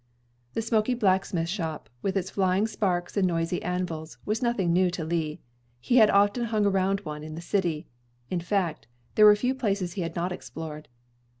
The 0.55 0.63
smoky 0.63 0.95
blacksmith 0.95 1.47
shop, 1.47 1.87
with 2.01 2.17
its 2.17 2.31
flying 2.31 2.65
sparks 2.65 3.15
and 3.15 3.27
noisy 3.27 3.61
anvils, 3.61 4.17
was 4.25 4.41
nothing 4.41 4.73
new 4.73 4.89
to 4.89 5.03
Lee. 5.03 5.41
He 5.79 5.97
had 5.97 6.09
often 6.09 6.45
hung 6.45 6.65
around 6.65 7.01
one 7.01 7.23
in 7.23 7.35
the 7.35 7.39
city. 7.39 7.85
In 8.27 8.39
fact, 8.41 8.87
there 9.13 9.25
were 9.27 9.35
few 9.35 9.53
places 9.53 9.93
he 9.93 10.01
had 10.01 10.15
not 10.15 10.31
explored. 10.31 10.87